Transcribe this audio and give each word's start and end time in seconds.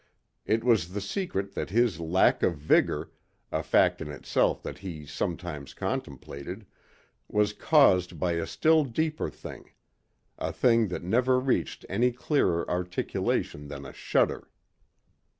It 0.47 0.63
was 0.63 0.93
the 0.93 0.99
secret 0.99 1.53
that 1.53 1.69
his 1.69 1.99
lack 1.99 2.41
of 2.41 2.57
vigor 2.57 3.11
a 3.51 3.61
fact 3.61 4.01
in 4.01 4.09
itself 4.09 4.63
that 4.63 4.79
he 4.79 5.05
sometimes 5.05 5.75
contemplated 5.75 6.65
was 7.27 7.53
caused 7.53 8.19
by 8.19 8.31
a 8.31 8.47
still 8.47 8.83
deeper 8.83 9.29
thing 9.29 9.69
a 10.39 10.51
thing 10.51 10.87
that 10.87 11.03
never 11.03 11.39
reached 11.39 11.85
any 11.87 12.11
clearer 12.11 12.67
articulation 12.67 13.67
than 13.67 13.85
a 13.85 13.93
shudder. 13.93 14.49